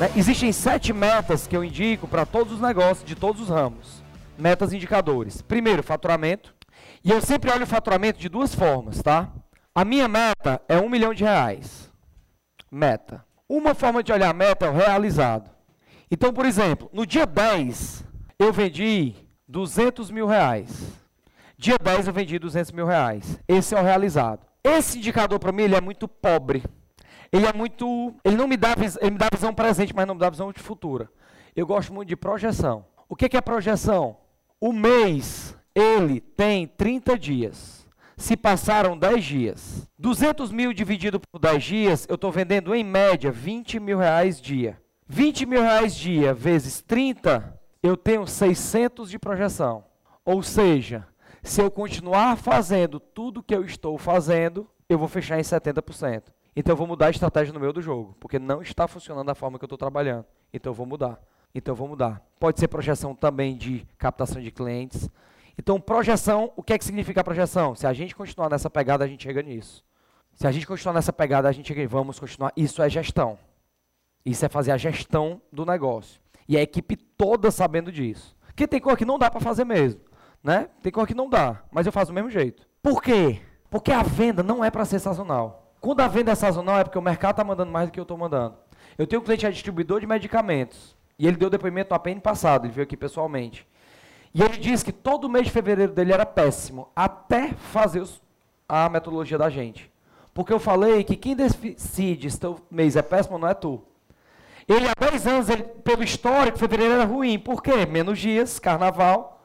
[0.00, 0.10] Né?
[0.16, 4.02] Existem sete metas que eu indico para todos os negócios de todos os ramos.
[4.38, 5.42] Metas indicadores.
[5.42, 6.54] Primeiro, faturamento.
[7.04, 9.30] E eu sempre olho o faturamento de duas formas, tá?
[9.74, 11.92] A minha meta é um milhão de reais.
[12.70, 13.22] Meta.
[13.46, 15.50] Uma forma de olhar a meta é o realizado.
[16.10, 18.02] Então, por exemplo, no dia 10,
[18.38, 19.14] eu vendi
[19.46, 20.94] 200 mil reais.
[21.58, 23.38] Dia 10 eu vendi 200 mil reais.
[23.46, 24.46] Esse é o realizado.
[24.64, 26.62] Esse indicador para mim ele é muito pobre.
[27.32, 28.14] Ele é muito.
[28.24, 30.60] Ele não me dá, ele me dá visão presente, mas não me dá visão de
[30.60, 31.10] futura.
[31.54, 32.84] Eu gosto muito de projeção.
[33.08, 34.16] O que, que é projeção?
[34.60, 37.86] O mês, ele tem 30 dias.
[38.16, 39.88] Se passaram 10 dias.
[39.98, 44.80] 200 mil dividido por 10 dias, eu estou vendendo em média 20 mil reais dia.
[45.08, 49.84] 20 mil reais dia vezes 30, eu tenho 600 de projeção.
[50.24, 51.06] Ou seja,
[51.42, 56.24] se eu continuar fazendo tudo que eu estou fazendo, eu vou fechar em 70%.
[56.54, 59.34] Então eu vou mudar a estratégia no meio do jogo, porque não está funcionando da
[59.34, 60.24] forma que eu estou trabalhando.
[60.52, 61.20] Então eu vou mudar.
[61.54, 62.22] Então eu vou mudar.
[62.38, 65.08] Pode ser projeção também de captação de clientes.
[65.58, 67.74] Então projeção, o que é que significa projeção?
[67.74, 69.84] Se a gente continuar nessa pegada, a gente chega nisso.
[70.34, 72.52] Se a gente continuar nessa pegada, a gente chega, vamos continuar.
[72.56, 73.38] Isso é gestão.
[74.24, 76.20] Isso é fazer a gestão do negócio.
[76.48, 78.36] E a equipe toda sabendo disso.
[78.46, 80.00] Porque tem coisa que não dá para fazer mesmo.
[80.42, 80.68] Né?
[80.82, 82.66] Tem coisa que não dá, mas eu faço do mesmo jeito.
[82.82, 83.40] Por quê?
[83.68, 85.59] Porque a venda não é para ser sazonal.
[85.80, 88.02] Quando a venda é sazonal é porque o mercado está mandando mais do que eu
[88.02, 88.56] estou mandando.
[88.98, 90.94] Eu tenho um cliente que é distribuidor de medicamentos.
[91.18, 93.66] E ele deu depoimento no APN passado, ele veio aqui pessoalmente.
[94.34, 98.22] E ele disse que todo mês de fevereiro dele era péssimo, até fazer os,
[98.68, 99.90] a metodologia da gente.
[100.32, 103.82] Porque eu falei que quem decide se o mês é péssimo não é tu.
[104.68, 107.38] Ele, há 10 anos, ele, pelo histórico, fevereiro era ruim.
[107.38, 107.84] Por quê?
[107.84, 109.42] Menos dias, carnaval.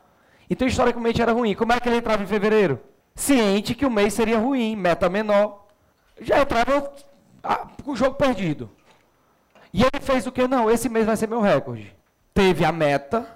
[0.50, 1.56] Então, historicamente, era ruim.
[1.56, 2.80] Como é que ele entrava em fevereiro?
[3.16, 5.65] Ciente que o mês seria ruim, meta menor.
[6.22, 6.92] Já entrava
[7.44, 8.70] ah, com o jogo perdido.
[9.74, 10.48] E ele fez o que?
[10.48, 11.96] Não, esse mês vai ser meu recorde.
[12.34, 13.28] Teve a meta,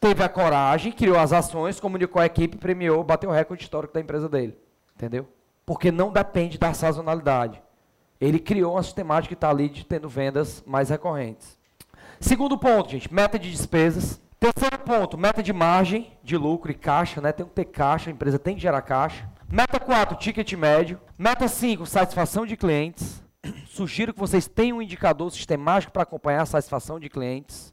[0.00, 4.00] teve a coragem, criou as ações, comunicou a equipe, premiou, bateu o recorde histórico da
[4.00, 4.56] empresa dele.
[4.94, 5.28] Entendeu?
[5.66, 7.60] Porque não depende da sazonalidade.
[8.20, 11.58] Ele criou uma sistemática que está ali de tendo vendas mais recorrentes.
[12.20, 14.20] Segundo ponto, gente, meta de despesas.
[14.40, 17.32] Terceiro ponto, meta de margem de lucro e caixa, né?
[17.32, 19.28] Tem que ter caixa, a empresa tem que gerar caixa.
[19.50, 21.00] Meta 4, ticket médio.
[21.18, 23.24] Meta 5, satisfação de clientes.
[23.66, 27.72] Sugiro que vocês tenham um indicador sistemático para acompanhar a satisfação de clientes.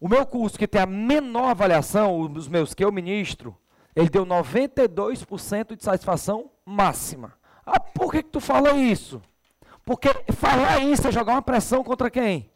[0.00, 3.54] O meu curso, que tem a menor avaliação, os meus que eu ministro,
[3.94, 7.34] ele deu 92% de satisfação máxima.
[7.66, 9.20] Ah, por que, que tu fala isso?
[9.84, 12.50] Porque falar isso é jogar uma pressão contra quem?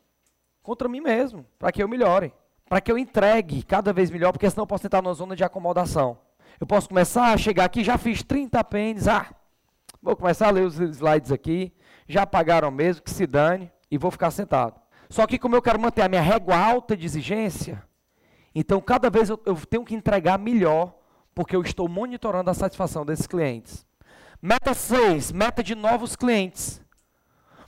[0.63, 2.33] Contra mim mesmo, para que eu melhore.
[2.67, 5.45] Para que eu entregue cada vez melhor, porque senão eu posso entrar numa zona de
[5.45, 6.24] acomodação.
[6.61, 9.27] Eu posso começar a chegar aqui, já fiz 30 pênis, ah,
[10.03, 11.73] vou começar a ler os slides aqui,
[12.09, 14.81] já pagaram mesmo, que se dane, e vou ficar sentado.
[15.09, 17.83] Só que como eu quero manter a minha régua alta de exigência,
[18.55, 20.95] então cada vez eu, eu tenho que entregar melhor,
[21.35, 23.87] porque eu estou monitorando a satisfação desses clientes.
[24.41, 26.81] Meta 6, meta de novos clientes.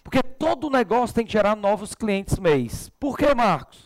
[0.05, 2.91] Porque todo negócio tem que gerar novos clientes mês.
[3.01, 3.86] Por que, Marcos?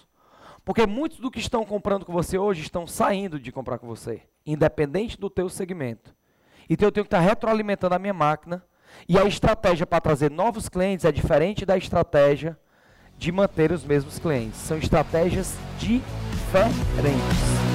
[0.70, 4.22] Porque muitos do que estão comprando com você hoje estão saindo de comprar com você,
[4.46, 6.14] independente do teu segmento.
[6.68, 8.64] Então eu tenho que estar retroalimentando a minha máquina
[9.08, 12.56] e a estratégia para trazer novos clientes é diferente da estratégia
[13.18, 14.60] de manter os mesmos clientes.
[14.60, 17.69] São estratégias diferentes.